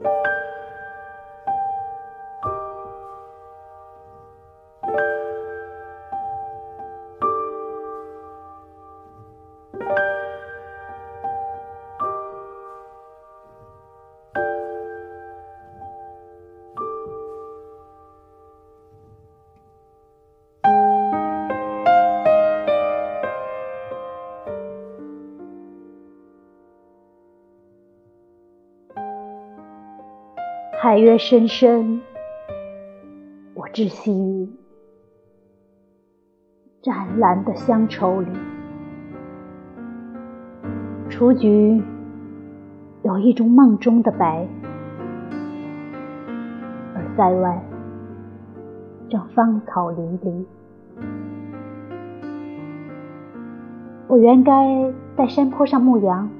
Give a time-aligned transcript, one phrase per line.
[0.00, 0.37] you.
[30.80, 32.02] 海月深深，
[33.54, 34.48] 我窒息于
[36.82, 38.30] 湛蓝的乡愁里。
[41.10, 41.82] 雏菊
[43.02, 44.46] 有一种梦中的白，
[46.94, 47.60] 而塞外
[49.10, 50.46] 正芳草离离。
[54.06, 56.30] 我原该在山坡上牧羊，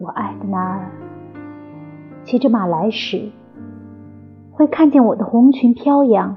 [0.00, 0.90] 我爱的那儿。
[2.24, 3.30] 骑着马来时，
[4.52, 6.36] 会看见我的红裙飘扬，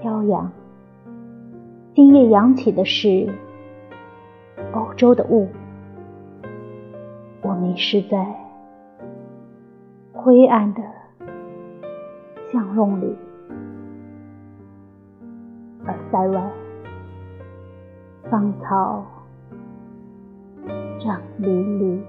[0.00, 0.50] 飘扬。
[1.94, 3.32] 今夜扬起的是
[4.72, 5.48] 欧洲的雾，
[7.42, 8.34] 我迷失在
[10.12, 10.82] 灰暗的
[12.52, 13.16] 巷弄里，
[15.86, 16.50] 而塞外
[18.30, 19.04] 芳草
[21.00, 22.02] 长离离。